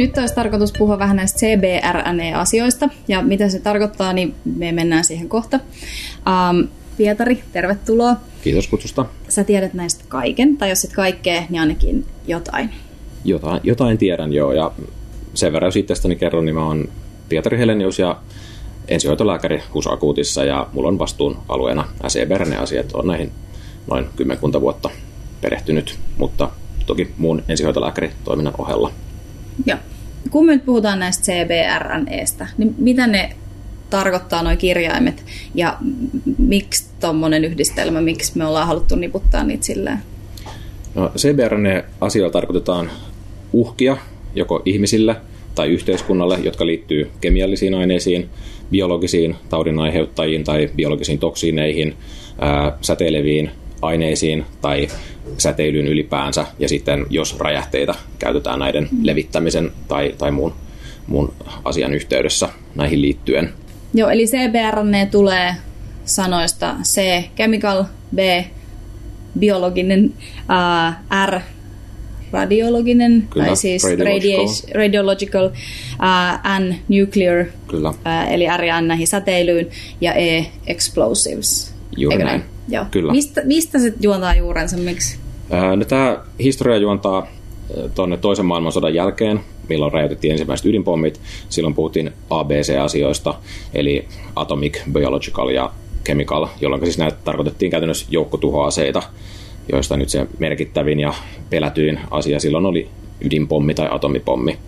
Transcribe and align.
Nyt 0.00 0.18
olisi 0.18 0.34
tarkoitus 0.34 0.72
puhua 0.78 0.98
vähän 0.98 1.16
näistä 1.16 1.38
CBRNE-asioista 1.38 2.88
ja 3.08 3.22
mitä 3.22 3.48
se 3.48 3.60
tarkoittaa, 3.60 4.12
niin 4.12 4.34
me 4.56 4.72
mennään 4.72 5.04
siihen 5.04 5.28
kohta. 5.28 5.60
Um, 6.26 6.68
Pietari, 6.96 7.42
tervetuloa. 7.52 8.16
Kiitos 8.42 8.66
kutsusta. 8.68 9.04
Sä 9.28 9.44
tiedät 9.44 9.74
näistä 9.74 10.04
kaiken, 10.08 10.56
tai 10.56 10.68
jos 10.68 10.84
et 10.84 10.92
kaikkea, 10.92 11.42
niin 11.50 11.60
ainakin 11.60 12.06
jotain. 12.26 12.70
Jotain, 13.24 13.60
jotain 13.64 13.98
tiedän 13.98 14.32
joo, 14.32 14.52
ja 14.52 14.72
sen 15.34 15.52
verran 15.52 15.68
jos 15.68 15.76
itsestäni 15.76 16.16
kerron, 16.16 16.44
niin 16.44 16.54
mä 16.54 16.66
oon 16.66 16.88
Pietari 17.28 17.58
Helenius 17.58 17.98
ja 17.98 18.16
ensihoitolääkäri 18.88 19.62
HUS-akuutissa, 19.74 20.44
ja 20.44 20.66
mulla 20.72 20.88
on 20.88 20.98
vastuun 20.98 21.36
alueena 21.48 21.84
SEBRN-asiat. 22.08 22.92
Olen 22.92 23.06
näihin 23.06 23.32
noin 23.86 24.06
kymmenkunta 24.16 24.60
vuotta 24.60 24.90
perehtynyt, 25.40 25.98
mutta 26.16 26.50
toki 26.86 27.14
muun 27.18 27.42
ensihoitolääkäritoiminnan 27.48 28.54
ohella. 28.58 28.92
Joo. 29.66 29.78
Kun 30.30 30.46
me 30.46 30.52
nyt 30.52 30.64
puhutaan 30.64 30.98
näistä 30.98 31.32
CBRNEstä, 31.32 32.46
niin 32.58 32.74
mitä 32.78 33.06
ne 33.06 33.32
tarkoittaa 33.90 34.42
nuo 34.42 34.56
kirjaimet 34.56 35.24
ja 35.54 35.76
miksi 36.38 36.84
tuommoinen 37.00 37.44
yhdistelmä, 37.44 38.00
miksi 38.00 38.38
me 38.38 38.44
ollaan 38.46 38.66
haluttu 38.66 38.96
niputtaa 38.96 39.44
niitä 39.44 39.64
silleen? 39.64 39.98
No, 40.94 41.12
CBRNE-asioilla 41.16 42.32
tarkoitetaan 42.32 42.90
uhkia 43.52 43.96
joko 44.34 44.62
ihmisille 44.64 45.16
tai 45.54 45.68
yhteiskunnalle, 45.68 46.38
jotka 46.42 46.66
liittyy 46.66 47.10
kemiallisiin 47.20 47.74
aineisiin, 47.74 48.28
biologisiin 48.70 49.36
taudin 49.48 49.78
aiheuttajiin 49.78 50.44
tai 50.44 50.70
biologisiin 50.76 51.18
toksiineihin, 51.18 51.96
ää, 52.38 52.78
säteileviin 52.80 53.50
aineisiin 53.82 54.44
tai 54.60 54.88
säteilyyn 55.38 55.88
ylipäänsä, 55.88 56.46
ja 56.58 56.68
sitten 56.68 57.06
jos 57.10 57.38
räjähteitä 57.38 57.94
käytetään 58.18 58.58
näiden 58.58 58.88
mm. 58.90 58.98
levittämisen 59.02 59.72
tai, 59.88 60.14
tai 60.18 60.30
muun, 60.30 60.54
muun 61.06 61.32
asian 61.64 61.94
yhteydessä 61.94 62.48
näihin 62.74 63.02
liittyen. 63.02 63.52
Joo, 63.94 64.10
eli 64.10 64.26
CBRNE 64.26 65.06
tulee 65.06 65.54
sanoista 66.04 66.74
C, 66.82 67.22
chemical, 67.36 67.84
B, 68.14 68.18
biologinen, 69.38 70.14
uh, 70.34 70.94
R, 71.26 71.40
radiologinen, 72.32 73.28
Kyllä, 73.30 73.46
tai 73.46 73.56
siis 73.56 73.84
radiological, 73.84 74.74
radiological 74.74 75.46
uh, 75.46 76.60
N, 76.60 76.74
nuclear, 76.88 77.44
Kyllä. 77.66 77.88
Uh, 77.88 78.32
eli 78.32 78.46
R 78.56 78.64
ja 78.64 78.80
N 78.80 78.88
näihin 78.88 79.06
säteilyyn, 79.06 79.66
ja 80.00 80.14
E, 80.14 80.46
explosives. 80.66 81.74
Juuri 81.96 82.14
Eikö 82.14 82.24
näin. 82.24 82.44
Joo. 82.70 82.84
Kyllä. 82.90 83.12
Mistä, 83.12 83.40
mistä 83.44 83.78
se 83.78 83.92
juontaa 84.00 84.34
juurensa, 84.34 84.76
miksi? 84.76 85.18
No, 85.76 85.84
tämä 85.84 86.18
historia 86.38 86.76
juontaa 86.76 87.26
tuonne 87.94 88.16
toisen 88.16 88.46
maailmansodan 88.46 88.94
jälkeen, 88.94 89.40
milloin 89.68 89.92
räjäytettiin 89.92 90.32
ensimmäiset 90.32 90.66
ydinpommit. 90.66 91.20
Silloin 91.48 91.74
puhuttiin 91.74 92.12
ABC-asioista, 92.30 93.34
eli 93.74 94.08
atomic, 94.36 94.78
biological 94.92 95.48
ja 95.48 95.72
chemical, 96.04 96.46
jolloin 96.60 96.84
siis 96.84 96.98
näitä 96.98 97.16
tarkoitettiin 97.24 97.70
käytännössä 97.70 98.06
joukkotuhoaseita, 98.10 99.02
joista 99.72 99.96
nyt 99.96 100.08
se 100.08 100.26
merkittävin 100.38 101.00
ja 101.00 101.14
pelätyin 101.50 102.00
asia 102.10 102.40
silloin 102.40 102.66
oli 102.66 102.88
ydinpommi 103.20 103.74
tai 103.74 103.88
atomipommi. 103.90 104.58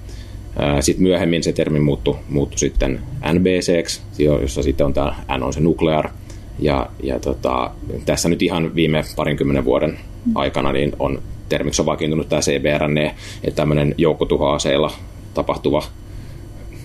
Sitten 0.80 1.02
myöhemmin 1.02 1.42
se 1.42 1.52
termi 1.52 1.80
muuttui, 1.80 2.16
muuttui 2.28 2.58
sitten 2.58 3.00
NBC, 3.32 3.98
jossa 4.18 4.62
sitten 4.62 4.86
on 4.86 4.92
tämä 4.92 5.14
N 5.38 5.42
on 5.42 5.52
se 5.52 5.60
nuclear. 5.60 6.08
Ja, 6.58 6.86
ja 7.02 7.18
tota, 7.18 7.70
tässä 8.06 8.28
nyt 8.28 8.42
ihan 8.42 8.74
viime 8.74 9.04
parinkymmenen 9.16 9.64
vuoden 9.64 9.98
aikana 10.34 10.72
niin 10.72 10.92
on 10.98 11.22
termiksi 11.48 11.82
on 11.82 11.86
vakiintunut 11.86 12.28
tämä 12.28 12.42
CBRNE, 12.42 13.14
että 13.44 13.56
tämmöinen 13.56 13.94
joukkotuhoaseilla 13.98 14.92
tapahtuva 15.34 15.82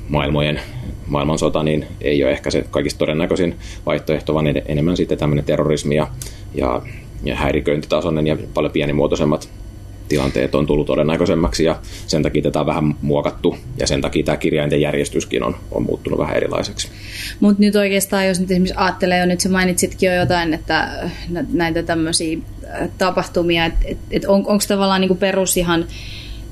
maailmojen 0.10 0.60
maailmansota 1.08 1.64
niin 1.64 1.86
ei 2.02 2.24
ole 2.24 2.32
ehkä 2.32 2.52
se 2.52 2.66
kaikista 2.72 2.98
todennäköisin 2.98 3.56
vaihtoehto, 3.86 4.34
vaan 4.34 4.46
enemmän 4.66 4.98
sitten 4.98 5.18
tämmöinen 5.18 5.46
terrorismi 5.46 5.96
ja, 5.96 6.08
ja, 6.56 6.82
ja 7.24 7.36
häiriköintitasoinen 7.36 8.28
ja 8.28 8.38
paljon 8.54 8.72
pienimuotoisemmat 8.72 9.50
tilanteet 10.08 10.56
on 10.56 10.68
tullut 10.68 10.88
todennäköisemmäksi 10.88 11.64
ja 11.64 11.80
sen 12.08 12.24
takia 12.24 12.42
tätä 12.42 12.60
on 12.60 12.66
vähän 12.66 12.96
muokattu 13.02 13.58
ja 13.78 13.88
sen 13.88 14.02
takia 14.02 14.24
tämä 14.24 14.38
kirjainten 14.38 14.82
järjestyskin 14.82 15.44
on, 15.44 15.56
on 15.72 15.84
muuttunut 15.84 16.20
vähän 16.20 16.38
erilaiseksi. 16.38 16.90
Mutta 17.40 17.62
nyt 17.62 17.76
oikeastaan, 17.76 18.28
jos 18.28 18.40
nyt 18.40 18.52
esimerkiksi 18.52 18.76
ajattelee 18.78 19.20
jo, 19.20 19.26
nyt 19.26 19.42
sä 19.42 19.50
mainitsitkin 19.50 20.08
jo 20.08 20.16
jotain, 20.16 20.54
että 20.54 20.90
näitä 21.54 21.84
tämmöisiä 21.84 22.38
tapahtumia, 22.98 23.66
että 23.66 23.86
et, 23.86 23.98
et 24.12 24.26
on, 24.26 24.36
onko 24.48 24.64
tavallaan 24.68 25.02
niinku 25.02 25.16
perus 25.16 25.58
ihan, 25.58 25.86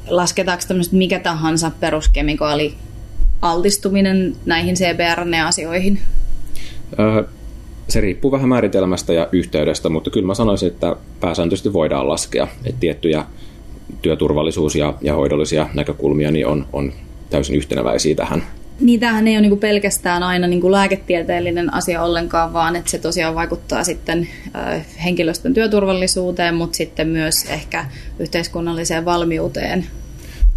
lasketaanko 0.08 0.64
tämmöistä 0.68 0.96
mikä 0.96 1.20
tahansa 1.20 1.72
peruskemikaali 1.80 2.74
altistuminen 3.42 4.36
näihin 4.46 4.76
CBRNE-asioihin? 4.76 6.00
Öö, 7.00 7.24
se 7.90 8.02
riippuu 8.02 8.32
vähän 8.32 8.50
määritelmästä 8.50 9.14
ja 9.14 9.30
yhteydestä, 9.32 9.90
mutta 9.90 10.10
kyllä 10.10 10.28
mä 10.28 10.34
sanoisin, 10.34 10.68
että 10.68 10.96
pääsääntöisesti 11.20 11.74
voidaan 11.74 12.08
laskea, 12.08 12.48
että 12.66 12.80
tiettyjä 12.80 13.26
työturvallisuus- 14.02 14.76
ja, 14.76 14.94
ja 15.02 15.16
hoidollisia 15.16 15.70
näkökulmia 15.74 16.32
niin 16.32 16.48
on, 16.48 16.66
on 16.74 16.94
täysin 17.30 17.56
yhteneväisiä 17.56 18.16
tähän. 18.16 18.44
Niin 18.80 19.00
tämähän 19.00 19.28
ei 19.28 19.38
ole 19.38 19.48
niin 19.48 19.60
pelkästään 19.60 20.24
aina 20.24 20.48
niin 20.48 20.72
lääketieteellinen 20.72 21.74
asia 21.74 22.04
ollenkaan, 22.04 22.54
vaan 22.54 22.76
että 22.76 22.92
se 22.92 22.98
tosiaan 22.98 23.36
vaikuttaa 23.36 23.84
sitten 23.84 24.28
henkilöstön 25.04 25.54
työturvallisuuteen, 25.54 26.56
mutta 26.56 26.78
sitten 26.78 27.08
myös 27.08 27.46
ehkä 27.50 27.86
yhteiskunnalliseen 28.20 29.06
valmiuteen. 29.06 29.86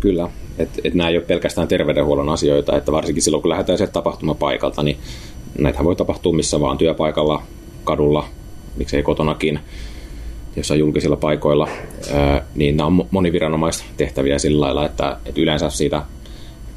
Kyllä, 0.00 0.28
että 0.58 0.80
et 0.84 0.94
nämä 0.94 1.08
ei 1.08 1.16
ole 1.16 1.24
pelkästään 1.24 1.68
terveydenhuollon 1.68 2.28
asioita, 2.28 2.76
että 2.76 2.92
varsinkin 2.92 3.22
silloin 3.22 3.42
kun 3.42 3.48
lähdetään 3.48 3.78
sieltä 3.78 3.92
tapahtumapaikalta, 3.92 4.82
niin 4.82 4.96
näitä 5.58 5.84
voi 5.84 5.96
tapahtua 5.96 6.32
missä 6.32 6.60
vaan 6.60 6.78
työpaikalla, 6.78 7.42
kadulla, 7.84 8.28
miksei 8.76 9.02
kotonakin, 9.02 9.60
jossain 10.58 10.80
julkisilla 10.80 11.16
paikoilla, 11.16 11.68
niin 12.54 12.76
nämä 12.76 12.86
on 12.86 13.06
moniviranomais-tehtäviä 13.10 14.38
sillä 14.38 14.60
lailla, 14.60 14.86
että, 14.86 15.16
että 15.26 15.40
yleensä 15.40 15.70
siitä 15.70 16.02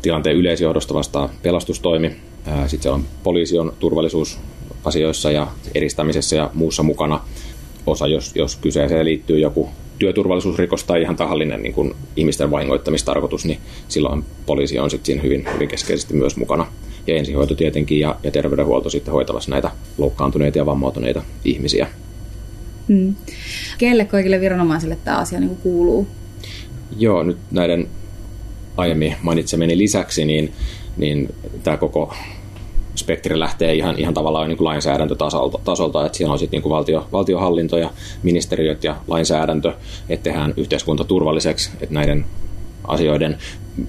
tilanteen 0.02 0.36
yleisjohdosta 0.36 0.94
vastaa 0.94 1.30
pelastustoimi, 1.42 2.16
sitten 2.68 2.84
se 2.84 2.90
on 2.90 3.04
poliisi 3.24 3.60
on 3.60 3.74
turvallisuusasioissa 3.80 5.32
ja 5.32 5.48
eristämisessä 5.76 6.36
ja 6.36 6.50
muussa 6.54 6.84
mukana. 6.84 7.20
Osa, 7.86 8.08
jos, 8.08 8.36
jos 8.36 8.56
kyseeseen 8.56 9.06
liittyy 9.06 9.40
joku 9.40 9.70
työturvallisuusrikos 10.00 10.84
tai 10.84 11.02
ihan 11.02 11.16
tahallinen 11.16 11.64
niin 11.64 11.74
kuin 11.74 11.96
ihmisten 12.16 12.52
vahingoittamistarkoitus, 12.52 13.46
niin 13.46 13.60
silloin 13.88 14.26
poliisi 14.46 14.80
on 14.80 14.90
sitten 14.90 15.06
siinä 15.06 15.22
hyvin, 15.22 15.48
hyvin 15.54 15.68
keskeisesti 15.68 16.14
myös 16.14 16.38
mukana. 16.38 16.68
Ja 17.08 17.16
ensihoito 17.16 17.56
tietenkin 17.56 18.00
ja, 18.00 18.16
ja 18.24 18.32
terveydenhuolto 18.32 18.90
sitten 18.90 19.14
hoitavassa 19.14 19.52
näitä 19.52 19.72
loukkaantuneita 19.98 20.58
ja 20.58 20.66
vammautuneita 20.66 21.22
ihmisiä. 21.46 21.88
Hmm. 22.88 23.16
Kelle 23.78 24.06
kaikille 24.06 24.42
viranomaisille 24.42 24.98
tämä 25.04 25.18
asia 25.18 25.40
niin 25.40 25.58
kuuluu? 25.58 26.08
Joo, 26.98 27.24
nyt 27.24 27.38
näiden 27.52 27.88
aiemmin 28.78 29.16
mainitsemeni 29.22 29.78
lisäksi, 29.78 30.26
niin, 30.26 30.54
niin 30.98 31.36
tämä 31.64 31.78
koko 31.78 32.14
spektri 32.96 33.40
lähtee 33.40 33.74
ihan, 33.74 34.00
ihan 34.00 34.14
tavallaan 34.14 34.48
niin 34.48 34.58
kuin 34.58 34.66
lainsäädäntötasolta, 34.66 35.60
tasolta, 35.64 36.06
että 36.06 36.18
siellä 36.18 36.34
on 36.34 36.40
sitten 36.40 36.62
niin 36.62 36.70
valtio, 36.70 37.08
valtiohallinto 37.12 37.78
ja 37.78 37.90
ministeriöt 38.24 38.84
ja 38.84 38.96
lainsäädäntö, 39.08 39.74
että 40.10 40.24
tehdään 40.24 40.54
yhteiskunta 40.58 41.04
turvalliseksi, 41.04 41.72
että 41.82 41.94
näiden 41.94 42.26
asioiden, 42.88 43.38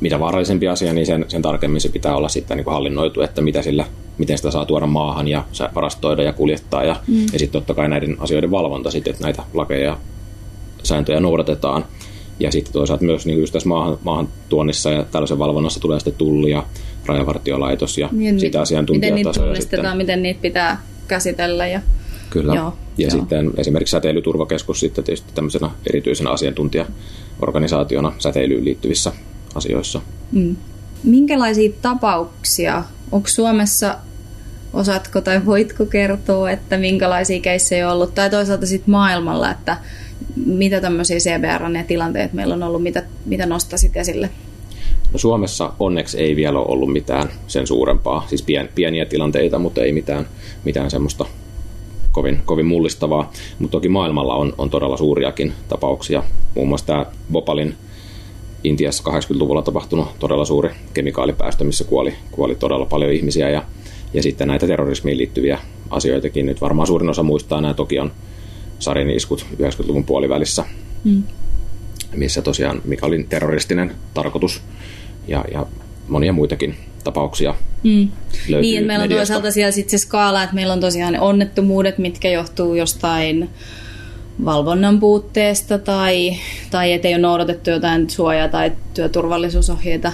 mitä 0.00 0.20
vaarallisempi 0.20 0.68
asia, 0.68 0.92
niin 0.92 1.06
sen, 1.06 1.24
sen 1.28 1.42
tarkemmin 1.42 1.80
se 1.80 1.88
pitää 1.88 2.16
olla 2.16 2.28
sitten 2.28 2.56
niin 2.56 2.64
kuin 2.64 2.74
hallinnoitu, 2.74 3.20
että 3.20 3.40
mitä 3.40 3.62
sillä, 3.62 3.84
miten 4.18 4.36
sitä 4.36 4.50
saa 4.50 4.66
tuoda 4.66 4.86
maahan 4.86 5.28
ja 5.28 5.44
varastoida 5.74 6.22
ja 6.22 6.32
kuljettaa 6.32 6.84
ja, 6.84 6.96
mm. 7.06 7.22
ja 7.32 7.38
sitten 7.38 7.60
totta 7.60 7.74
kai 7.74 7.88
näiden 7.88 8.16
asioiden 8.18 8.50
valvonta 8.50 8.90
sitten, 8.90 9.10
että 9.10 9.24
näitä 9.24 9.42
lakeja 9.54 9.84
ja 9.84 9.98
sääntöjä 10.82 11.20
noudatetaan. 11.20 11.84
Ja 12.40 12.52
sitten 12.52 12.72
toisaalta 12.72 13.04
myös 13.04 13.26
niin 13.26 13.40
just 13.40 13.52
tässä 13.52 13.68
maahan, 13.68 13.98
maahan 14.04 14.28
tuonnissa 14.48 14.90
ja 14.90 15.02
tällaisen 15.02 15.38
valvonnassa 15.38 15.80
tulee 15.80 16.00
sitten 16.00 16.14
tulli 16.14 16.50
ja 16.50 16.64
rajavartiolaitos 17.06 17.98
ja 17.98 18.08
niin, 18.12 18.40
sitä 18.40 18.60
asiantuntijatasoja. 18.60 19.16
Miten 19.16 19.32
niitä 19.34 19.40
tunnistetaan, 19.40 19.86
sitten. 19.86 19.96
miten 19.96 20.22
niitä 20.22 20.42
pitää 20.42 20.82
käsitellä. 21.08 21.66
Ja, 21.66 21.80
Kyllä. 22.30 22.54
Joo, 22.54 22.74
ja 22.98 23.08
joo. 23.08 23.10
sitten 23.10 23.50
esimerkiksi 23.56 23.90
säteilyturvakeskus 23.90 24.80
sitten 24.80 25.04
tietysti 25.04 25.32
tämmöisenä 25.34 25.70
erityisenä 25.86 26.30
asiantuntijaorganisaationa 26.30 28.12
säteilyyn 28.18 28.64
liittyvissä 28.64 29.12
asioissa. 29.54 30.00
Mm. 30.32 30.56
Minkälaisia 31.04 31.72
tapauksia, 31.82 32.84
onko 33.12 33.28
Suomessa, 33.28 33.98
osaatko 34.72 35.20
tai 35.20 35.46
voitko 35.46 35.86
kertoa, 35.86 36.50
että 36.50 36.76
minkälaisia 36.76 37.40
keissejä 37.40 37.88
on 37.88 37.94
ollut, 37.94 38.14
tai 38.14 38.30
toisaalta 38.30 38.66
sitten 38.66 38.90
maailmalla, 38.90 39.50
että 39.50 39.76
mitä 40.46 40.80
tämmöisiä 40.80 41.18
CBRN-tilanteet 41.18 42.32
meillä 42.32 42.54
on 42.54 42.62
ollut, 42.62 42.82
mitä, 42.82 43.02
mitä 43.24 43.46
nostasit 43.46 43.96
esille? 43.96 44.30
No 45.12 45.18
Suomessa 45.18 45.72
onneksi 45.80 46.18
ei 46.18 46.36
vielä 46.36 46.58
ole 46.58 46.66
ollut 46.68 46.92
mitään 46.92 47.28
sen 47.46 47.66
suurempaa, 47.66 48.26
siis 48.28 48.42
pien, 48.42 48.68
pieniä 48.74 49.06
tilanteita, 49.06 49.58
mutta 49.58 49.82
ei 49.82 49.92
mitään, 49.92 50.26
mitään 50.64 50.90
semmoista 50.90 51.26
kovin, 52.12 52.42
kovin 52.44 52.66
mullistavaa. 52.66 53.32
Mutta 53.58 53.72
toki 53.72 53.88
maailmalla 53.88 54.34
on, 54.34 54.54
on 54.58 54.70
todella 54.70 54.96
suuriakin 54.96 55.52
tapauksia. 55.68 56.24
Muun 56.54 56.68
muassa 56.68 56.86
tämä 56.86 57.06
Bopalin 57.32 57.74
Intiassa 58.64 59.10
80-luvulla 59.10 59.62
tapahtunut 59.62 60.18
todella 60.18 60.44
suuri 60.44 60.70
kemikaalipäästö, 60.94 61.64
missä 61.64 61.84
kuoli, 61.84 62.14
kuoli 62.30 62.54
todella 62.54 62.86
paljon 62.86 63.12
ihmisiä 63.12 63.50
ja, 63.50 63.64
ja 64.14 64.22
sitten 64.22 64.48
näitä 64.48 64.66
terrorismiin 64.66 65.18
liittyviä 65.18 65.58
asioitakin. 65.90 66.46
Nyt 66.46 66.60
varmaan 66.60 66.86
suurin 66.86 67.10
osa 67.10 67.22
muistaa 67.22 67.60
nämä 67.60 67.74
Tokion 67.74 68.12
sarin 68.78 69.10
iskut 69.10 69.46
90-luvun 69.62 70.04
puolivälissä, 70.04 70.64
mm. 71.04 71.22
missä 72.16 72.42
tosiaan, 72.42 72.82
mikä 72.84 73.06
oli 73.06 73.26
terroristinen 73.28 73.94
tarkoitus 74.14 74.62
ja, 75.28 75.44
ja 75.52 75.66
monia 76.08 76.32
muitakin 76.32 76.74
tapauksia 77.04 77.54
mm. 77.82 78.08
Niin, 78.60 78.78
että 78.78 78.86
meillä 78.86 79.02
on 79.02 79.08
toisaalta 79.08 79.50
siellä 79.50 79.70
sitten 79.70 79.98
se 79.98 80.02
skaala, 80.02 80.42
että 80.42 80.54
meillä 80.54 80.72
on 80.72 80.80
tosiaan 80.80 81.12
ne 81.12 81.20
onnettomuudet, 81.20 81.98
mitkä 81.98 82.30
johtuu 82.30 82.74
jostain 82.74 83.50
valvonnan 84.44 85.00
puutteesta 85.00 85.78
tai, 85.78 86.36
tai 86.70 86.92
ettei 86.92 87.14
ole 87.14 87.22
noudatettu 87.22 87.70
jotain 87.70 88.10
suojaa 88.10 88.48
tai 88.48 88.72
työturvallisuusohjeita. 88.94 90.12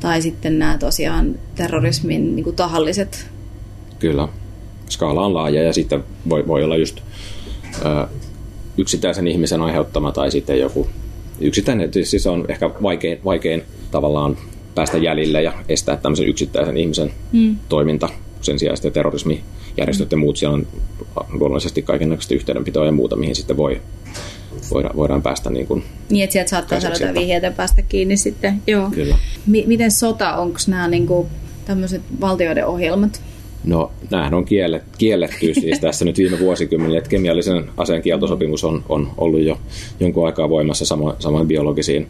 Tai 0.00 0.22
sitten 0.22 0.58
nämä 0.58 0.78
tosiaan 0.78 1.34
terrorismin 1.54 2.36
niin 2.36 2.44
kuin 2.44 2.56
tahalliset. 2.56 3.26
Kyllä. 3.98 4.28
Skaala 4.90 5.26
on 5.26 5.34
laaja 5.34 5.62
ja 5.62 5.72
sitten 5.72 6.04
voi, 6.28 6.46
voi 6.46 6.64
olla 6.64 6.76
just 6.76 7.00
ö, 7.84 8.06
yksittäisen 8.78 9.26
ihmisen 9.26 9.62
aiheuttama 9.62 10.12
tai 10.12 10.30
sitten 10.30 10.60
joku 10.60 10.88
yksittäinen. 11.40 11.90
Siis 12.02 12.26
on 12.26 12.44
ehkä 12.48 12.70
vaikein, 12.82 13.20
vaikein 13.24 13.62
tavallaan 13.90 14.36
päästä 14.74 14.98
jäljille 14.98 15.42
ja 15.42 15.52
estää 15.68 15.96
tämmöisen 15.96 16.28
yksittäisen 16.28 16.76
ihmisen 16.76 17.12
mm. 17.32 17.56
toiminta 17.68 18.08
sen 18.44 18.58
sijaan 18.58 18.76
sitten 18.76 18.92
terrorismijärjestöt 18.92 20.12
ja 20.12 20.16
muut, 20.16 20.36
siellä 20.36 20.54
on 20.54 20.66
luonnollisesti 21.30 21.82
kaikenlaista 21.82 22.34
yhteydenpitoa 22.34 22.86
ja 22.86 22.92
muuta, 22.92 23.16
mihin 23.16 23.36
sitten 23.36 23.56
voi, 23.56 23.80
voidaan, 24.70 24.96
voidaan 24.96 25.22
päästä 25.22 25.50
niin 25.50 25.66
kuin 25.66 25.84
Niin, 26.10 26.24
että 26.24 26.32
sieltä 26.32 26.50
saattaa 26.50 26.80
saada 26.80 27.14
vihjeitä 27.14 27.50
päästä 27.50 27.82
kiinni 27.82 28.16
sitten. 28.16 28.62
Joo. 28.66 28.90
Kyllä. 28.90 29.16
M- 29.46 29.66
miten 29.66 29.90
sota, 29.90 30.36
onko 30.36 30.58
nämä 30.66 30.88
niin 30.88 31.06
kuin 31.06 31.28
tämmöiset 31.64 32.02
valtioiden 32.20 32.66
ohjelmat? 32.66 33.22
No, 33.64 33.92
näähän 34.10 34.34
on 34.34 34.44
kiellet, 34.44 34.82
kielletty 34.98 35.54
siis 35.54 35.80
tässä 35.80 36.04
nyt 36.04 36.18
viime 36.18 36.38
vuosikymmeniä, 36.38 36.98
että 36.98 37.10
kemiallisen 37.10 37.64
aseen 37.76 38.02
kieltosopimus 38.02 38.64
on, 38.64 38.84
on 38.88 39.10
ollut 39.18 39.40
jo 39.40 39.58
jonkun 40.00 40.26
aikaa 40.26 40.48
voimassa 40.48 40.84
samoin, 40.84 41.16
samoin 41.18 41.48
biologisiin 41.48 42.08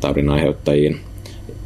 taudin 0.00 0.28
aiheuttajiin 0.28 1.00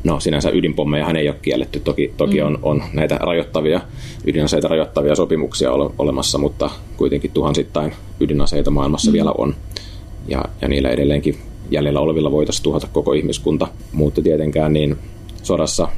no 0.05 0.21
sinänsä 0.21 0.51
ydinpommejahan 0.51 1.17
ei 1.17 1.29
ole 1.29 1.37
kielletty. 1.43 1.81
Toki, 1.81 2.15
toki 2.17 2.41
mm. 2.41 2.47
on, 2.47 2.59
on 2.63 2.83
näitä 2.93 3.19
rajoittavia, 3.21 3.81
ydinaseita 4.27 4.69
rajoittavia 4.69 5.15
sopimuksia 5.15 5.73
ole, 5.73 5.91
olemassa, 5.99 6.39
mutta 6.39 6.71
kuitenkin 6.97 7.31
tuhansittain 7.31 7.93
ydinaseita 8.21 8.71
maailmassa 8.71 9.11
mm. 9.11 9.13
vielä 9.13 9.33
on. 9.39 9.55
Ja, 10.29 10.45
ja 10.63 10.69
niillä 10.69 10.89
edelleenkin 10.89 11.39
jäljellä 11.71 12.01
olevilla 12.01 12.31
voitaisiin 12.31 12.63
tuhota 12.65 12.89
koko 12.93 13.13
ihmiskunta. 13.13 13.69
Mutta 13.93 14.23
tietenkään 14.23 14.73
niin 14.73 14.97
sodassa, 15.43 15.89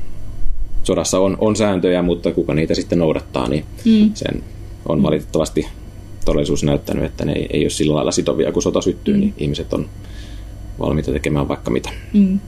sodassa 0.82 1.18
on, 1.18 1.36
on 1.40 1.56
sääntöjä, 1.56 2.02
mutta 2.02 2.32
kuka 2.32 2.54
niitä 2.54 2.74
sitten 2.74 2.98
noudattaa, 2.98 3.48
niin 3.48 3.64
mm. 3.84 4.10
sen 4.14 4.42
on 4.88 5.02
valitettavasti 5.02 5.66
todellisuus 6.24 6.64
näyttänyt, 6.64 7.04
että 7.04 7.24
ne 7.24 7.32
ei, 7.32 7.46
ei 7.50 7.64
ole 7.64 7.70
sillä 7.70 7.94
lailla 7.94 8.12
sitovia, 8.12 8.52
kun 8.52 8.62
sota 8.62 8.80
syttyy, 8.80 9.14
mm. 9.14 9.20
niin 9.20 9.34
ihmiset 9.38 9.72
on 9.72 9.88
valmiita 10.78 11.12
tekemään 11.12 11.48
vaikka 11.48 11.70
mitä. 11.70 11.90
Mm. 12.12 12.40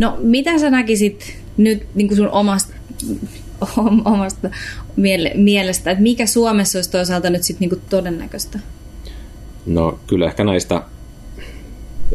No 0.00 0.16
mitä 0.18 0.58
sä 0.58 0.70
näkisit 0.70 1.36
nyt 1.56 1.86
niin 1.94 2.08
kuin 2.08 2.16
sun 2.16 2.28
omasta, 2.28 2.74
omasta 4.04 4.50
miele, 4.96 5.32
mielestä, 5.34 5.90
että 5.90 6.02
mikä 6.02 6.26
Suomessa 6.26 6.78
olisi 6.78 6.90
toisaalta 6.90 7.30
nyt 7.30 7.42
sitten 7.42 7.68
niin 7.68 7.82
todennäköistä? 7.90 8.58
No 9.66 9.98
kyllä 10.06 10.26
ehkä 10.26 10.44
näistä, 10.44 10.82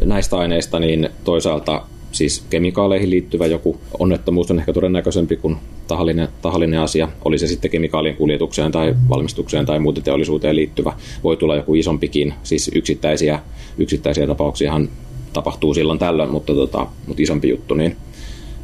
näistä 0.04 0.36
aineista 0.36 0.78
niin 0.78 1.08
toisaalta 1.24 1.86
siis 2.12 2.44
kemikaaleihin 2.50 3.10
liittyvä 3.10 3.46
joku 3.46 3.80
onnettomuus 3.98 4.50
on 4.50 4.58
ehkä 4.58 4.72
todennäköisempi 4.72 5.36
kuin 5.36 5.56
tahallinen, 5.88 6.28
tahallinen 6.42 6.80
asia. 6.80 7.08
Oli 7.24 7.38
se 7.38 7.46
sitten 7.46 7.70
kemikaalien 7.70 8.16
kuljetukseen 8.16 8.72
tai 8.72 8.94
valmistukseen 9.08 9.66
tai 9.66 9.78
muuten 9.78 10.02
teollisuuteen 10.02 10.56
liittyvä. 10.56 10.92
Voi 11.24 11.36
tulla 11.36 11.56
joku 11.56 11.74
isompikin, 11.74 12.34
siis 12.42 12.70
yksittäisiä, 12.74 13.38
yksittäisiä 13.78 14.26
tapauksiahan 14.26 14.88
tapahtuu 15.36 15.74
silloin 15.74 15.98
tällöin, 15.98 16.30
mutta, 16.30 16.54
tota, 16.54 16.86
mutta 17.06 17.22
isompi 17.22 17.48
juttu, 17.48 17.74
niin, 17.74 17.96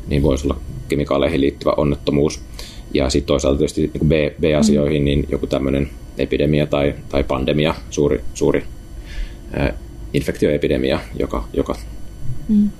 niin 0.08 0.22
voisi 0.22 0.46
olla 0.46 0.60
kemikaaleihin 0.88 1.40
liittyvä 1.40 1.72
onnettomuus. 1.76 2.40
Ja 2.94 3.10
sitten 3.10 3.26
toisaalta 3.26 3.58
tietysti 3.58 3.90
niin 3.94 4.08
B, 4.08 4.12
B-asioihin, 4.40 5.04
niin 5.04 5.26
joku 5.30 5.46
tämmöinen 5.46 5.90
epidemia 6.18 6.66
tai, 6.66 6.94
tai 7.08 7.24
pandemia, 7.24 7.74
suuri, 7.90 8.20
suuri 8.34 8.64
äh, 9.58 9.72
infektioepidemia, 10.14 11.00
joka, 11.18 11.44
joka 11.52 11.76
mm. 12.48 12.70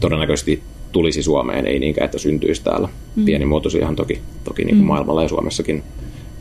todennäköisesti 0.00 0.62
tulisi 0.92 1.22
Suomeen, 1.22 1.66
ei 1.66 1.78
niinkään, 1.78 2.04
että 2.04 2.18
syntyisi 2.18 2.64
täällä. 2.64 2.88
Mm. 3.16 3.24
Pienimuotoisiahan 3.24 3.96
toki, 3.96 4.20
toki 4.44 4.64
niin 4.64 4.76
kuin 4.76 4.84
mm. 4.84 4.88
maailmalla 4.88 5.22
ja 5.22 5.28
Suomessakin 5.28 5.82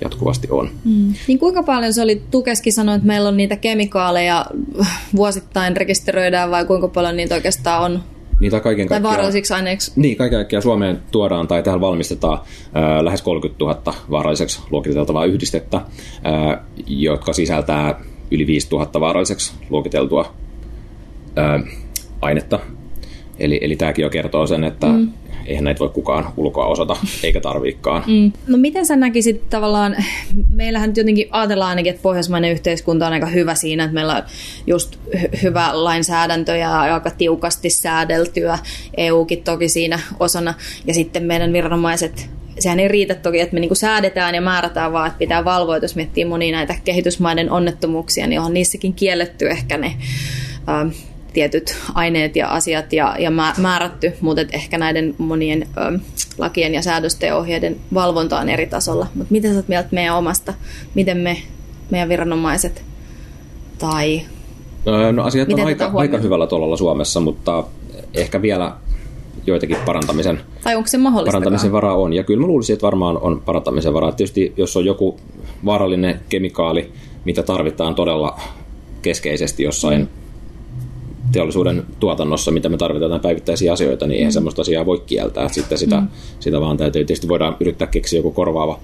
jatkuvasti 0.01 0.47
on. 0.51 0.69
Mm. 0.85 1.13
Niin 1.27 1.39
kuinka 1.39 1.63
paljon 1.63 1.93
se 1.93 2.01
oli, 2.01 2.21
Tukeskin 2.31 2.73
sanoi, 2.73 2.95
että 2.95 3.07
meillä 3.07 3.29
on 3.29 3.37
niitä 3.37 3.55
kemikaaleja 3.55 4.45
vuosittain 5.15 5.77
rekisteröidään 5.77 6.51
vai 6.51 6.65
kuinka 6.65 6.87
paljon 6.87 7.17
niitä 7.17 7.35
oikeastaan 7.35 7.83
on? 7.83 8.03
Niitä 8.39 8.59
kaiken 8.59 8.87
tai 8.87 9.03
vaarallisiksi 9.03 9.53
aineiksi? 9.53 9.91
Niin, 9.95 10.17
kaiken 10.17 10.37
kaikkiaan 10.37 10.63
Suomeen 10.63 10.99
tuodaan 11.11 11.47
tai 11.47 11.63
täällä 11.63 11.81
valmistetaan 11.81 12.39
ää, 12.73 13.05
lähes 13.05 13.21
30 13.21 13.65
000 13.65 13.93
vaaralliseksi 14.11 14.59
luokiteltavaa 14.71 15.25
yhdistettä, 15.25 15.81
ää, 16.23 16.63
jotka 16.87 17.33
sisältää 17.33 18.01
yli 18.31 18.47
5 18.47 18.67
000 18.71 18.99
vaaralliseksi 18.99 19.53
luokiteltua 19.69 20.33
ää, 21.35 21.59
ainetta. 22.21 22.59
Eli, 23.39 23.59
eli 23.61 23.75
tämäkin 23.75 24.03
jo 24.03 24.09
kertoo 24.09 24.47
sen, 24.47 24.63
että 24.63 24.87
mm 24.87 25.11
eihän 25.49 25.63
näitä 25.63 25.79
voi 25.79 25.89
kukaan 25.89 26.33
ulkoa 26.37 26.65
osata, 26.65 26.97
eikä 27.23 27.41
tarviikaan. 27.41 28.03
Mm. 28.07 28.31
No 28.47 28.57
miten 28.57 28.85
sä 28.85 28.95
näkisit 28.95 29.49
tavallaan, 29.49 29.95
meillähän 30.53 30.93
jotenkin 30.95 31.27
ajatellaan 31.31 31.69
ainakin, 31.69 31.89
että 31.89 32.01
pohjoismainen 32.01 32.51
yhteiskunta 32.51 33.07
on 33.07 33.13
aika 33.13 33.25
hyvä 33.25 33.55
siinä, 33.55 33.83
että 33.83 33.93
meillä 33.93 34.15
on 34.15 34.23
just 34.67 34.95
hy- 35.15 35.41
hyvä 35.43 35.69
lainsäädäntö 35.73 36.55
ja 36.55 36.79
aika 36.79 37.09
tiukasti 37.09 37.69
säädeltyä, 37.69 38.59
EUkin 38.97 39.43
toki 39.43 39.69
siinä 39.69 39.99
osana, 40.19 40.53
ja 40.87 40.93
sitten 40.93 41.23
meidän 41.23 41.53
viranomaiset 41.53 42.29
sehän 42.59 42.79
ei 42.79 42.87
riitä 42.87 43.15
toki, 43.15 43.39
että 43.39 43.53
me 43.53 43.59
niinku 43.59 43.75
säädetään 43.75 44.35
ja 44.35 44.41
määrätään, 44.41 44.93
vaan 44.93 45.07
että 45.07 45.19
pitää 45.19 45.45
valvoa, 45.45 45.77
jos 45.77 45.95
miettii 45.95 46.25
monia 46.25 46.55
näitä 46.55 46.75
kehitysmaiden 46.83 47.51
onnettomuuksia, 47.51 48.27
niin 48.27 48.41
on 48.41 48.53
niissäkin 48.53 48.93
kielletty 48.93 49.49
ehkä 49.49 49.77
ne 49.77 49.93
tietyt 51.33 51.77
aineet 51.93 52.35
ja 52.35 52.47
asiat 52.47 52.93
ja, 52.93 53.15
ja 53.19 53.31
määrätty, 53.57 54.13
mutta 54.21 54.41
ehkä 54.53 54.77
näiden 54.77 55.15
monien 55.17 55.67
ö, 55.77 55.99
lakien 56.37 56.73
ja 56.73 56.81
säädösten 56.81 57.27
ja 57.27 57.37
ohjeiden 57.37 57.75
valvonta 57.93 58.39
on 58.39 58.49
eri 58.49 58.67
tasolla. 58.67 59.07
Mutta 59.15 59.31
mitä 59.31 59.47
sä 59.47 59.55
oot 59.55 59.67
mieltä 59.67 59.89
meidän 59.91 60.15
omasta? 60.15 60.53
Miten 60.95 61.17
me, 61.17 61.37
meidän 61.89 62.09
viranomaiset 62.09 62.83
tai... 63.79 64.21
No 65.11 65.23
asiat 65.23 65.53
on 65.53 65.59
aika, 65.59 65.91
aika 65.93 66.17
hyvällä 66.17 66.47
tolalla 66.47 66.77
Suomessa, 66.77 67.19
mutta 67.19 67.63
ehkä 68.13 68.41
vielä 68.41 68.75
joitakin 69.47 69.77
parantamisen, 69.85 70.39
tai 70.63 70.75
onko 70.75 70.87
se 70.87 70.97
parantamisen 71.25 71.71
varaa 71.71 71.95
on. 71.95 72.13
Ja 72.13 72.23
kyllä 72.23 72.41
mä 72.41 72.47
luulisin, 72.47 72.73
että 72.73 72.85
varmaan 72.85 73.17
on 73.21 73.41
parantamisen 73.45 73.93
varaa. 73.93 74.11
Tietysti 74.11 74.53
jos 74.57 74.77
on 74.77 74.85
joku 74.85 75.19
vaarallinen 75.65 76.19
kemikaali, 76.29 76.91
mitä 77.25 77.43
tarvitaan 77.43 77.95
todella 77.95 78.39
keskeisesti 79.01 79.63
jossain 79.63 79.99
mm 79.99 80.18
teollisuuden 81.31 81.83
tuotannossa, 81.99 82.51
mitä 82.51 82.69
me 82.69 82.77
tarvitaan 82.77 83.19
päivittäisiä 83.19 83.73
asioita, 83.73 84.07
niin 84.07 84.17
eihän 84.17 84.31
mm. 84.31 84.33
semmoista 84.33 84.61
asiaa 84.61 84.85
voi 84.85 85.03
kieltää. 85.05 85.49
Sitten 85.49 85.77
sitä, 85.77 85.99
mm. 85.99 86.07
sitä 86.39 86.61
vaan 86.61 86.77
täytyy, 86.77 87.05
tietysti 87.05 87.27
voidaan 87.27 87.57
yrittää 87.59 87.87
keksiä 87.87 88.19
joku 88.19 88.31
korvaava 88.31 88.79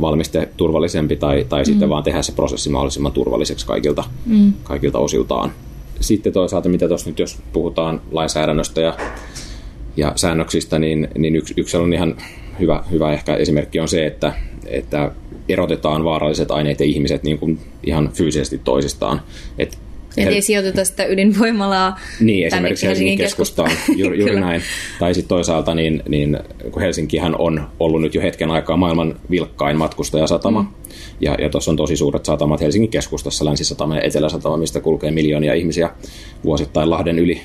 valmiste 0.00 0.48
turvallisempi 0.56 1.16
tai, 1.16 1.46
tai 1.48 1.62
mm. 1.62 1.64
sitten 1.64 1.88
vaan 1.88 2.02
tehdä 2.02 2.22
se 2.22 2.32
prosessi 2.32 2.70
mahdollisimman 2.70 3.12
turvalliseksi 3.12 3.66
kaikilta, 3.66 4.04
mm. 4.26 4.52
kaikilta 4.62 4.98
osiltaan. 4.98 5.52
Sitten 6.00 6.32
toisaalta, 6.32 6.68
mitä 6.68 6.88
tuossa 6.88 7.10
nyt 7.10 7.18
jos 7.18 7.38
puhutaan 7.52 8.00
lainsäädännöstä 8.12 8.80
ja, 8.80 8.96
ja 9.96 10.12
säännöksistä, 10.16 10.78
niin, 10.78 11.08
niin 11.18 11.36
yksi, 11.36 11.54
yksi 11.56 11.76
on 11.76 11.92
ihan 11.92 12.16
hyvä, 12.60 12.84
hyvä 12.90 13.12
ehkä 13.12 13.36
esimerkki 13.36 13.80
on 13.80 13.88
se, 13.88 14.06
että, 14.06 14.32
että 14.66 15.12
erotetaan 15.48 16.04
vaaralliset 16.04 16.50
aineet 16.50 16.80
ja 16.80 16.86
ihmiset 16.86 17.22
niin 17.22 17.38
kuin 17.38 17.58
ihan 17.82 18.10
fyysisesti 18.14 18.60
toisistaan. 18.64 19.20
Et 19.58 19.78
Hel- 20.16 20.32
ei 20.32 20.42
sijoiteta 20.42 20.84
sitä 20.84 21.04
ydinvoimalaa 21.04 21.98
Niin, 22.20 22.46
esimerkiksi 22.46 22.86
Helsingin, 22.86 23.10
Helsingin 23.10 23.18
keskustaan, 23.18 23.70
juuri, 23.96 24.18
juuri 24.20 24.40
näin. 24.40 24.62
Tai 24.98 25.14
sitten 25.14 25.28
toisaalta, 25.28 25.74
niin, 25.74 26.02
niin 26.08 26.38
kun 26.70 26.82
Helsinkihän 26.82 27.34
on 27.38 27.68
ollut 27.80 28.00
nyt 28.00 28.14
jo 28.14 28.22
hetken 28.22 28.50
aikaa 28.50 28.76
maailman 28.76 29.20
vilkkain 29.30 29.76
matkustajasatama, 29.76 30.62
mm. 30.62 30.68
ja, 31.20 31.34
ja 31.34 31.48
tuossa 31.48 31.70
on 31.70 31.76
tosi 31.76 31.96
suuret 31.96 32.24
satamat 32.24 32.60
Helsingin 32.60 32.90
keskustassa, 32.90 33.44
länsisatama 33.44 33.96
ja 33.96 34.02
eteläsatama, 34.02 34.56
mistä 34.56 34.80
kulkee 34.80 35.10
miljoonia 35.10 35.54
ihmisiä 35.54 35.90
vuosittain 36.44 36.90
Lahden 36.90 37.18
yli 37.18 37.42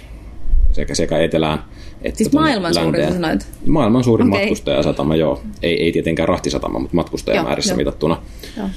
sekä, 0.71 0.95
sekä 0.95 1.19
etelään 1.19 1.63
että 2.05 2.17
siis 2.17 2.33
maailman 2.33 2.73
suurin 2.73 3.13
sanoit? 3.13 3.47
Maailman 3.65 4.03
suurin 4.03 4.27
okay. 4.27 4.39
matkustajasatama, 4.39 5.15
joo. 5.15 5.41
Ei, 5.63 5.83
ei 5.83 5.91
tietenkään 5.91 6.29
rahtisatama, 6.29 6.79
mutta 6.79 6.95
matkustajamäärissä 6.95 7.71
joo, 7.71 7.77
mitattuna. 7.77 8.21
Joo. 8.57 8.67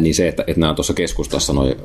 Niin 0.00 0.14
se, 0.14 0.28
että, 0.28 0.44
että 0.46 0.60
nämä 0.60 0.70
on 0.70 0.76
tuossa 0.76 0.94
keskustassa 0.94 1.52
noin 1.52 1.76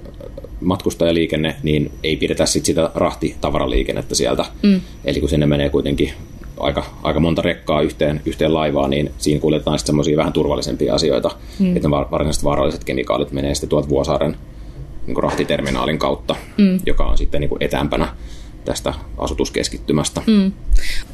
matkustajaliikenne, 0.64 1.56
niin 1.64 1.92
ei 2.04 2.18
pidetä 2.18 2.46
sit 2.46 2.66
sitä 2.66 2.92
rahtitavaraliikennettä 2.96 4.16
sieltä. 4.16 4.46
Mm. 4.64 4.82
Eli 5.06 5.20
kun 5.20 5.30
sinne 5.30 5.46
menee 5.46 5.70
kuitenkin 5.70 6.14
aika, 6.58 6.86
aika 7.04 7.20
monta 7.20 7.42
rekkaa 7.42 7.82
yhteen, 7.82 8.22
yhteen 8.26 8.54
laivaan, 8.54 8.90
niin 8.90 9.12
siinä 9.18 9.42
kuljetetaan 9.42 9.80
sitten 9.80 9.88
semmoisia 9.88 10.18
vähän 10.18 10.34
turvallisempia 10.34 10.96
asioita, 10.96 11.32
mm. 11.60 11.76
että 11.76 11.88
ne 11.88 11.92
varsinaiset 11.92 12.44
vaaralliset 12.44 12.84
kemikaalit 12.84 13.32
menee 13.32 13.56
sitten 13.56 13.70
tuolta 13.70 13.90
Vuosaaren 13.90 14.38
niin 15.08 15.24
rahtiterminaalin 15.24 16.00
kautta, 16.00 16.36
mm. 16.58 16.80
joka 16.86 17.06
on 17.06 17.18
sitten 17.18 17.42
niin 17.42 17.50
kuin 17.50 17.64
etäämpänä 17.64 18.08
tästä 18.66 18.94
asutuskeskittymästä. 19.18 20.22
Mm. 20.28 20.52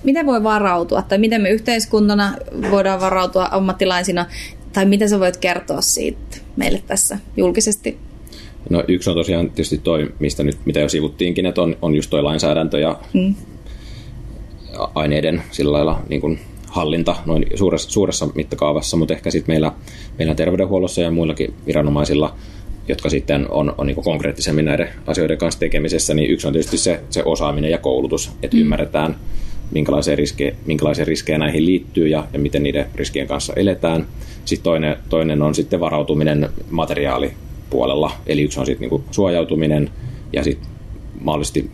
Miten 0.03 0.25
voi 0.25 0.43
varautua, 0.43 1.01
tai 1.01 1.17
miten 1.17 1.41
me 1.41 1.49
yhteiskuntana 1.49 2.33
voidaan 2.71 3.01
varautua 3.01 3.47
ammattilaisina, 3.51 4.25
tai 4.73 4.85
mitä 4.85 5.07
sä 5.07 5.19
voit 5.19 5.37
kertoa 5.37 5.81
siitä 5.81 6.37
meille 6.55 6.83
tässä 6.87 7.19
julkisesti? 7.37 7.97
No 8.69 8.83
yksi 8.87 9.09
on 9.09 9.15
tosiaan 9.15 9.49
tietysti 9.49 9.77
toi, 9.77 10.11
mistä 10.19 10.43
nyt, 10.43 10.57
mitä 10.65 10.79
jo 10.79 10.89
sivuttiinkin, 10.89 11.45
että 11.45 11.61
on, 11.61 11.77
on 11.81 11.95
just 11.95 12.09
toi 12.09 12.23
lainsäädäntö 12.23 12.79
ja 12.79 12.99
mm. 13.13 13.35
aineiden 14.95 15.43
sillä 15.51 15.71
lailla 15.71 16.01
niin 16.09 16.21
kuin 16.21 16.39
hallinta 16.67 17.15
noin 17.25 17.45
suuressa, 17.55 17.89
suuressa 17.89 18.27
mittakaavassa, 18.35 18.97
mutta 18.97 19.13
ehkä 19.13 19.31
sitten 19.31 19.53
meillä, 19.53 19.71
meillä 20.17 20.35
terveydenhuollossa 20.35 21.01
ja 21.01 21.11
muillakin 21.11 21.53
viranomaisilla– 21.65 22.35
jotka 22.89 23.09
sitten 23.09 23.51
on, 23.51 23.73
on 23.77 23.87
niin 23.87 24.03
konkreettisemmin 24.03 24.65
näiden 24.65 24.89
asioiden 25.07 25.37
kanssa 25.37 25.59
tekemisessä, 25.59 26.13
niin 26.13 26.31
yksi 26.31 26.47
on 26.47 26.53
tietysti 26.53 26.77
se, 26.77 26.99
se 27.09 27.23
osaaminen 27.23 27.71
ja 27.71 27.77
koulutus, 27.77 28.31
että 28.43 28.57
mm. 28.57 28.61
ymmärretään, 28.61 29.15
minkälaisia 29.71 30.15
riskejä, 30.15 30.55
minkälaisia 30.65 31.05
riskejä 31.05 31.37
näihin 31.37 31.65
liittyy 31.65 32.07
ja, 32.07 32.27
ja 32.33 32.39
miten 32.39 32.63
niiden 32.63 32.85
riskien 32.95 33.27
kanssa 33.27 33.53
eletään. 33.55 34.07
Sitten 34.45 34.63
toinen, 34.63 34.97
toinen 35.09 35.41
on 35.41 35.55
sitten 35.55 35.79
varautuminen 35.79 36.49
materiaalipuolella, 37.69 38.11
eli 38.27 38.41
yksi 38.41 38.59
on 38.59 38.65
sitten 38.65 38.89
niin 38.89 39.03
suojautuminen 39.11 39.89
ja 40.33 40.43
sitten 40.43 40.69
mahdollisesti 41.21 41.71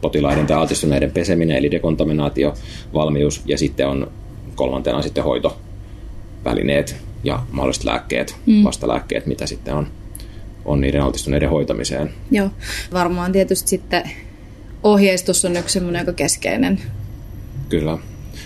potilaiden 0.00 0.46
tai 0.46 0.56
altistuneiden 0.56 1.10
peseminen, 1.10 1.56
eli 1.56 1.70
dekontaminaatio, 1.70 2.54
valmius, 2.94 3.42
ja 3.46 3.58
sitten 3.58 3.88
on 3.88 4.10
kolmantena 4.54 5.02
sitten 5.02 5.24
hoitovälineet 5.24 6.96
ja 7.24 7.42
mahdolliset 7.50 7.84
lääkkeet, 7.84 8.36
mm. 8.46 8.64
vastalääkkeet, 8.64 9.26
mitä 9.26 9.46
sitten 9.46 9.74
on 9.74 9.86
on 10.64 10.80
niiden 10.80 11.02
altistuneiden 11.02 11.50
hoitamiseen. 11.50 12.10
Joo, 12.30 12.50
varmaan 12.92 13.32
tietysti 13.32 13.68
sitten 13.68 14.10
ohjeistus 14.82 15.44
on 15.44 15.56
yksi 15.56 15.72
semmoinen 15.72 16.00
aika 16.00 16.12
keskeinen. 16.12 16.80
Kyllä. 17.68 17.98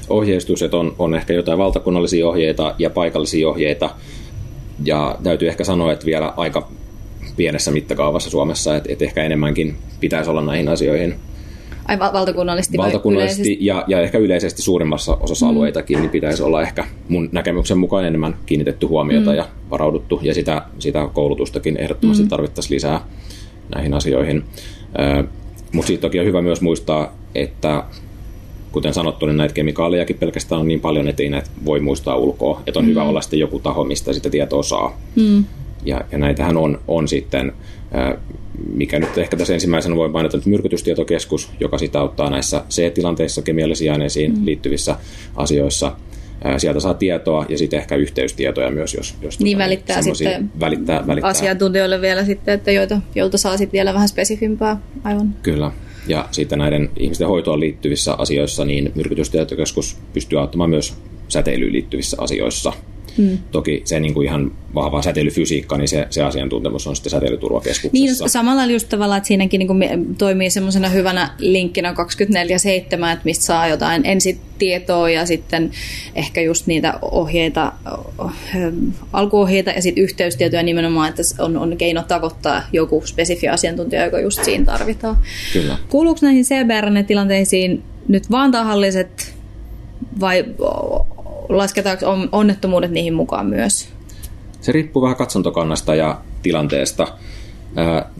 Ohjeistus, 0.09 0.62
että 0.62 0.76
on, 0.76 0.94
on 0.99 1.14
ehkä 1.14 1.32
jotain 1.32 1.59
valtakunnallisia 1.59 2.28
ohjeita 2.28 2.75
ja 2.78 2.90
paikallisia 2.90 3.49
ohjeita. 3.49 3.90
Ja 4.85 5.18
täytyy 5.23 5.49
ehkä 5.49 5.64
sanoa, 5.64 5.92
että 5.92 6.06
vielä 6.06 6.35
aika 6.37 6.68
pienessä 7.37 7.70
mittakaavassa 7.70 8.30
Suomessa, 8.30 8.76
että, 8.76 8.92
että 8.92 9.04
ehkä 9.04 9.25
enemmänkin 9.25 9.76
pitäisi 10.00 10.30
olla 10.30 10.42
näihin 10.42 10.68
asioihin 10.68 11.14
Ai 11.88 11.99
valtakunnallisesti, 11.99 12.78
valtakunnallisesti 12.78 13.58
ja, 13.60 13.84
ja 13.88 14.00
ehkä 14.00 14.18
yleisesti 14.18 14.62
suurimmassa 14.62 15.16
osassa 15.20 15.46
mm. 15.46 15.50
alueitakin, 15.50 16.00
niin 16.00 16.10
pitäisi 16.10 16.42
olla 16.42 16.62
ehkä 16.62 16.84
mun 17.08 17.28
näkemyksen 17.32 17.78
mukaan 17.78 18.04
enemmän 18.04 18.37
kiinnitetty 18.46 18.87
huomiota 18.87 19.30
mm. 19.30 19.37
ja 19.37 19.49
varauduttu, 19.70 20.20
ja 20.22 20.34
sitä, 20.34 20.62
sitä 20.78 21.08
koulutustakin 21.12 21.76
ehdottomasti 21.76 22.22
mm. 22.22 22.28
tarvittaisiin 22.28 22.75
lisää 22.75 23.04
näihin 23.75 23.94
asioihin. 23.94 24.44
Mutta 25.72 25.87
siitä 25.87 26.00
toki 26.00 26.20
on 26.20 26.26
hyvä 26.26 26.42
myös 26.42 26.60
muistaa, 26.60 27.12
että 27.34 27.84
kuten 28.72 28.94
sanottu, 28.94 29.26
niin 29.26 29.37
näitä 29.37 29.54
kemikaalejakin 29.54 30.18
pelkästään 30.18 30.60
on 30.60 30.68
niin 30.68 30.80
paljon, 30.80 31.08
että 31.08 31.22
ei 31.22 31.28
näitä 31.28 31.50
voi 31.64 31.80
muistaa 31.80 32.16
ulkoa. 32.16 32.62
Että 32.66 32.78
on 32.78 32.84
mm. 32.84 32.88
hyvä 32.88 33.02
olla 33.02 33.20
sitten 33.20 33.38
joku 33.38 33.58
taho, 33.58 33.84
mistä 33.84 34.12
sitä 34.12 34.30
tietoa 34.30 34.62
saa. 34.62 34.99
Mm. 35.16 35.44
Ja, 35.84 36.00
ja 36.12 36.18
näitähän 36.18 36.56
on, 36.56 36.80
on 36.88 37.08
sitten 37.08 37.52
mikä 38.75 38.99
nyt 38.99 39.18
ehkä 39.18 39.37
tässä 39.37 39.54
ensimmäisenä 39.54 39.96
voi 39.96 40.08
mainita, 40.08 40.37
että 40.37 40.50
myrkytystietokeskus, 40.50 41.50
joka 41.60 41.78
sitä 41.78 42.00
auttaa 42.00 42.30
näissä 42.30 42.64
C-tilanteissa 42.70 43.42
kemiallisiin 43.42 43.92
aineisiin 43.92 44.38
mm. 44.38 44.46
liittyvissä 44.46 44.96
asioissa. 45.37 45.96
Sieltä 46.58 46.80
saa 46.80 46.94
tietoa 46.94 47.46
ja 47.49 47.58
sitten 47.58 47.78
ehkä 47.78 47.96
yhteystietoja 47.96 48.70
myös, 48.70 48.94
jos, 48.94 49.14
jos 49.22 49.40
niin 49.40 49.58
välittää 49.58 50.02
sitten 50.02 50.50
välittää, 50.60 51.06
välittää. 51.06 51.30
asiantuntijoille 51.30 52.00
vielä 52.00 52.25
sitten, 52.25 52.54
että 52.54 52.72
joita, 52.72 53.00
joilta 53.14 53.38
saa 53.38 53.56
sitten 53.56 53.72
vielä 53.72 53.94
vähän 53.94 54.08
spesifimpää. 54.08 54.76
Aivan. 55.04 55.34
Kyllä. 55.42 55.72
Ja 56.06 56.28
sitten 56.30 56.58
näiden 56.58 56.90
ihmisten 56.96 57.28
hoitoon 57.28 57.60
liittyvissä 57.60 58.14
asioissa, 58.14 58.64
niin 58.64 58.92
myrkytystietokeskus 58.94 59.96
pystyy 60.12 60.40
auttamaan 60.40 60.70
myös 60.70 60.94
säteilyyn 61.28 61.72
liittyvissä 61.72 62.16
asioissa– 62.20 62.72
Mm. 63.21 63.39
Toki 63.50 63.83
se 63.85 64.00
niin 64.00 64.15
kuin 64.15 64.27
ihan 64.27 64.53
vahva 64.75 65.03
säteilyfysiikka, 65.03 65.79
niin 65.79 65.89
se, 65.89 66.07
se 66.11 66.23
asiantuntemus 66.23 66.87
on 66.87 66.97
sitten 66.97 67.11
säteilyturvakeskuksessa. 67.11 68.25
Niin, 68.25 68.31
samalla 68.31 68.67
just 68.67 68.89
tavallaan, 68.89 69.19
että 69.19 69.29
siinäkin 69.29 69.59
niin 69.59 69.67
kuin 69.67 70.17
toimii 70.19 70.50
semmoisena 70.50 70.89
hyvänä 70.89 71.31
linkkinä 71.39 71.93
24-7, 71.93 71.95
että 72.85 73.21
mistä 73.25 73.45
saa 73.45 73.69
jotain 73.69 74.07
ensitietoa 74.07 75.11
ja 75.11 75.27
sitten 75.27 75.71
ehkä 76.15 76.41
just 76.41 76.67
niitä 76.67 76.99
ohjeita, 77.03 77.73
alkuohjeita 79.12 79.71
ja 79.71 79.83
sitten 79.83 80.05
yhteystietoja 80.05 80.62
nimenomaan, 80.62 81.09
että 81.09 81.23
on, 81.39 81.57
on 81.57 81.77
keino 81.77 82.03
tavoittaa 82.09 82.62
joku 82.73 83.03
spesifi 83.07 83.49
asiantuntija, 83.49 84.05
joka 84.05 84.21
just 84.21 84.45
siinä 84.45 84.65
tarvitaan. 84.65 85.17
Kyllä. 85.53 85.79
Kuuluuko 85.89 86.19
näihin 86.23 86.45
CBRN-tilanteisiin 86.45 87.83
nyt 88.09 88.31
vaan 88.31 88.50
tahalliset 88.50 89.35
vai 90.21 90.45
lasketaanko 91.59 92.07
onnettomuudet 92.33 92.90
niihin 92.90 93.14
mukaan 93.14 93.47
myös? 93.47 93.88
Se 94.61 94.73
riippuu 94.73 95.02
vähän 95.02 95.16
katsontokannasta 95.16 95.95
ja 95.95 96.21
tilanteesta. 96.42 97.09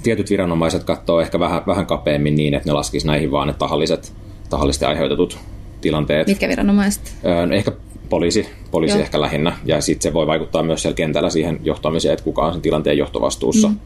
Tietyt 0.03 0.31
viranomaiset 0.31 0.85
katsoo 0.85 1.21
ehkä 1.21 1.41
vähän, 1.41 1.63
vähän 1.67 1.87
kapeammin 1.87 2.37
niin, 2.37 2.55
että 2.55 2.69
ne 2.69 2.73
laskisi 2.73 3.07
näihin 3.07 3.31
vaan 3.31 3.49
ne 3.49 3.55
tahalliset, 3.59 4.13
tahallisesti 4.51 4.85
aiheutetut 4.85 5.39
tilanteet. 5.81 6.27
Mitkä 6.27 6.49
viranomaiset? 6.49 7.17
No 7.47 7.55
ehkä 7.55 7.73
poliisi, 8.09 8.47
poliisi 8.71 8.95
Joo. 8.95 9.03
ehkä 9.03 9.21
lähinnä, 9.21 9.57
ja 9.65 9.81
sitten 9.81 10.03
se 10.03 10.15
voi 10.15 10.27
vaikuttaa 10.27 10.63
myös 10.63 10.83
siellä 10.83 10.97
kentällä 10.97 11.31
siihen 11.31 11.61
johtamiseen, 11.63 12.13
että 12.13 12.25
kuka 12.25 12.47
on 12.47 12.53
sen 12.53 12.63
tilanteen 12.63 12.99
johtovastuussa. 12.99 13.69
Mm. 13.69 13.77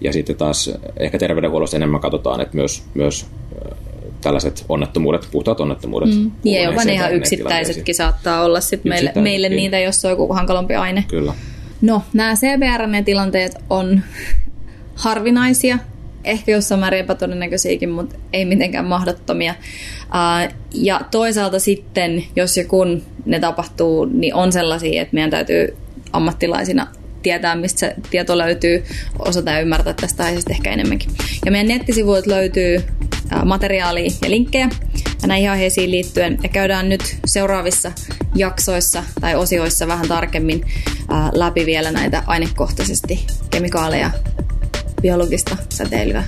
Ja 0.00 0.12
sitten 0.12 0.36
taas 0.36 0.70
ehkä 0.96 1.18
terveydenhuollossa 1.18 1.76
enemmän 1.76 2.00
katsotaan, 2.00 2.40
että 2.40 2.56
myös, 2.56 2.82
myös 2.94 3.26
tällaiset 4.22 4.64
onnettomuudet, 4.68 5.28
puhtaat 5.32 5.60
onnettomuudet. 5.60 6.14
Mm. 6.14 6.30
Ja 6.44 6.62
jopa 6.62 6.84
ne 6.84 6.92
ihan 6.92 7.14
yksittäisetkin 7.14 7.94
saattaa 7.94 8.44
olla 8.44 8.60
sit 8.60 8.84
meille, 8.84 9.12
meille 9.14 9.48
niitä, 9.48 9.78
jos 9.78 10.04
on 10.04 10.10
joku 10.10 10.32
hankalampi 10.32 10.74
aine. 10.74 11.04
Kyllä. 11.08 11.34
No, 11.80 12.02
nämä 12.12 12.34
CBRN-tilanteet 12.34 13.54
on 13.70 14.00
harvinaisia, 14.94 15.78
ehkä 16.24 16.52
jossain 16.52 16.80
määrin 16.80 17.00
epätodennäköisiäkin, 17.00 17.90
mutta 17.90 18.16
ei 18.32 18.44
mitenkään 18.44 18.84
mahdottomia. 18.84 19.54
Ja 20.74 21.00
toisaalta 21.10 21.58
sitten, 21.58 22.24
jos 22.36 22.56
ja 22.56 22.64
kun 22.64 23.02
ne 23.26 23.40
tapahtuu, 23.40 24.04
niin 24.04 24.34
on 24.34 24.52
sellaisia, 24.52 25.02
että 25.02 25.14
meidän 25.14 25.30
täytyy 25.30 25.76
ammattilaisina 26.12 26.86
tietää, 27.22 27.56
mistä 27.56 27.78
se 27.78 27.94
tieto 28.10 28.38
löytyy, 28.38 28.84
osata 29.18 29.50
ja 29.50 29.60
ymmärtää 29.60 29.92
tästä 29.92 30.24
aiheesta 30.24 30.52
ehkä 30.52 30.70
enemmänkin. 30.70 31.10
Ja 31.44 31.50
meidän 31.50 31.68
nettisivuilta 31.68 32.30
löytyy 32.30 32.84
materiaalia 33.44 34.10
ja 34.22 34.30
linkkejä 34.30 34.68
näihin 35.26 35.50
aiheisiin 35.50 35.90
liittyen. 35.90 36.38
Ja 36.42 36.48
käydään 36.48 36.88
nyt 36.88 37.16
seuraavissa 37.26 37.92
jaksoissa 38.34 39.04
tai 39.20 39.34
osioissa 39.34 39.86
vähän 39.86 40.08
tarkemmin 40.08 40.64
läpi 41.32 41.66
vielä 41.66 41.92
näitä 41.92 42.22
ainekohtaisesti 42.26 43.26
kemikaaleja, 43.50 44.10
biologista 45.02 45.56
säteilyä 45.68 46.24